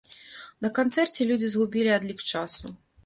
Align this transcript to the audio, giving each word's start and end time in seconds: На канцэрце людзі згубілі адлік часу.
На 0.65 0.71
канцэрце 0.79 1.27
людзі 1.33 1.49
згубілі 1.51 1.93
адлік 1.99 2.25
часу. 2.33 2.73